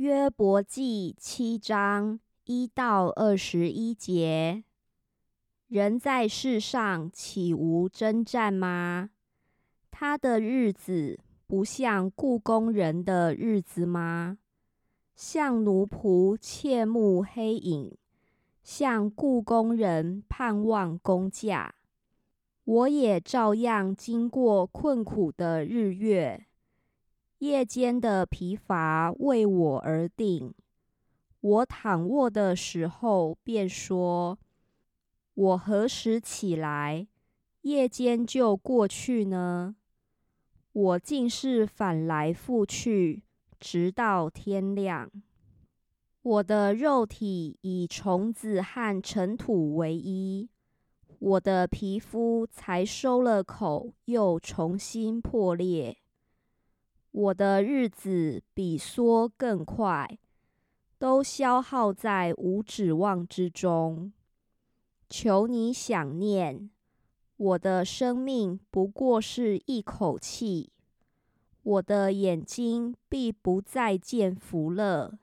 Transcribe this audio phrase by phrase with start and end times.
[0.00, 4.64] 约伯记七章一到二十一节：
[5.68, 9.10] 人在世上岂无征战吗？
[9.90, 14.38] 他的日子不像故宫人的日子吗？
[15.14, 17.94] 像奴仆切慕黑影，
[18.62, 21.74] 像故宫人盼望工价。
[22.64, 26.46] 我也照样经过困苦的日月。
[27.40, 30.52] 夜间的疲乏为我而定，
[31.40, 34.38] 我躺卧的时候便说
[35.32, 37.08] ：“我何时起来，
[37.62, 39.74] 夜间就过去呢？
[40.70, 43.22] 我竟是反来覆去，
[43.58, 45.10] 直到天亮。
[46.20, 50.50] 我的肉体以虫子和尘土为衣，
[51.18, 55.96] 我的皮肤才收了口，又重新破裂。”
[57.12, 60.18] 我的日子比梭更快，
[60.98, 64.12] 都消耗在无指望之中。
[65.08, 66.70] 求你想念
[67.36, 70.72] 我的生命，不过是一口气。
[71.62, 75.18] 我的眼睛必不再见福乐，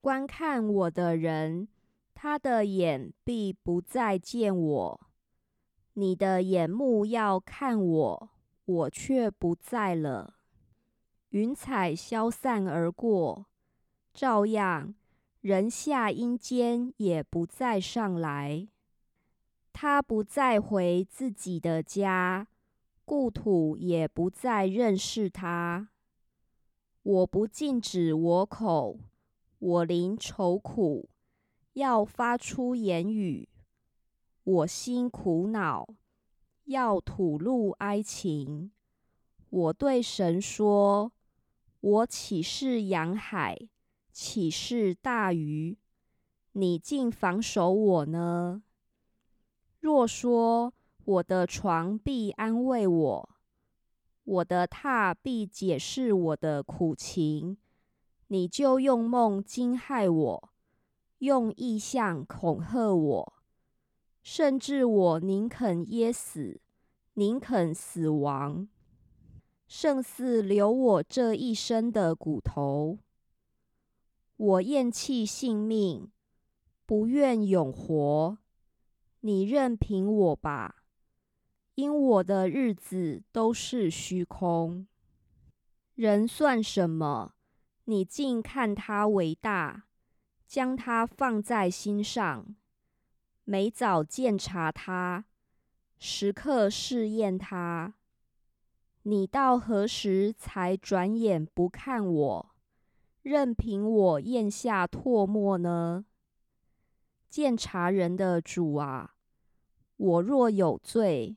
[0.00, 1.66] 观看我的人，
[2.12, 5.00] 他的眼必不再见我。
[5.94, 8.30] 你的眼目要看我，
[8.64, 10.33] 我却不在了。
[11.34, 13.46] 云彩消散而过，
[14.12, 14.94] 照样
[15.40, 18.68] 人下阴间也不再上来。
[19.72, 22.46] 他不再回自己的家，
[23.04, 25.88] 故土也不再认识他。
[27.02, 29.00] 我不禁止我口，
[29.58, 31.08] 我临愁苦，
[31.72, 33.48] 要发出言语。
[34.44, 35.96] 我心苦恼，
[36.66, 38.70] 要吐露哀情。
[39.50, 41.10] 我对神说。
[41.86, 43.58] 我岂是洋海，
[44.10, 45.76] 岂是大鱼？
[46.52, 48.62] 你竟防守我呢？
[49.80, 50.72] 若说
[51.04, 53.28] 我的床必安慰我，
[54.24, 57.58] 我的榻必解释我的苦情，
[58.28, 60.50] 你就用梦惊骇我，
[61.18, 63.32] 用意象恐吓我，
[64.22, 66.62] 甚至我宁肯噎死，
[67.12, 68.68] 宁肯死亡。
[69.76, 73.00] 胜似留我这一生的骨头。
[74.36, 76.12] 我厌弃性命，
[76.86, 78.38] 不愿永活。
[79.22, 80.84] 你任凭我吧，
[81.74, 84.86] 因我的日子都是虚空。
[85.96, 87.34] 人算什么？
[87.86, 89.86] 你竟看他为大，
[90.46, 92.54] 将他放在心上，
[93.42, 95.24] 每早检查他，
[95.98, 97.94] 时刻试验他。
[99.06, 102.54] 你到何时才转眼不看我，
[103.20, 106.06] 任凭我咽下唾沫呢？
[107.28, 109.16] 鉴察人的主啊，
[109.98, 111.36] 我若有罪，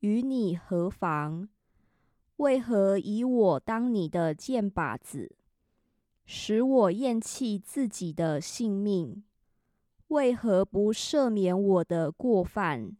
[0.00, 1.48] 与你何妨？
[2.38, 5.36] 为何以我当你的箭靶子，
[6.24, 9.22] 使我厌弃自己的性命？
[10.08, 12.96] 为何不赦免我的过犯，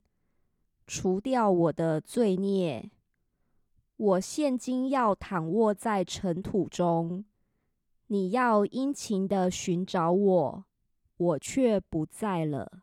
[0.86, 2.92] 除掉我的罪孽？
[3.96, 7.24] 我现今要躺卧在尘土中，
[8.08, 10.64] 你要殷勤的寻找我，
[11.16, 12.82] 我却不在了。